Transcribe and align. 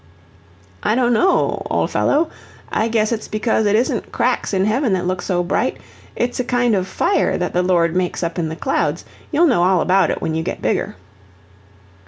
"I 0.81 0.95
don't 0.95 1.13
know 1.13 1.61
old 1.69 1.91
fellow, 1.91 2.31
I 2.71 2.87
guess 2.87 3.11
it's 3.11 3.27
because 3.27 3.67
it 3.67 3.75
isn't 3.75 4.11
cracks 4.11 4.51
in 4.51 4.65
heaven 4.65 4.93
that 4.93 5.05
look 5.05 5.21
so 5.21 5.43
bright, 5.43 5.77
it's 6.15 6.39
a 6.39 6.43
kind 6.43 6.73
of 6.73 6.87
fire 6.87 7.37
that 7.37 7.53
the 7.53 7.61
Lord 7.61 7.95
makes 7.95 8.23
up 8.23 8.39
in 8.39 8.49
the 8.49 8.55
clouds. 8.55 9.05
You'll 9.31 9.45
know 9.45 9.61
all 9.63 9.79
about 9.79 10.09
it 10.09 10.19
when 10.19 10.33
you 10.33 10.41
get 10.41 10.59
bigger." 10.59 10.95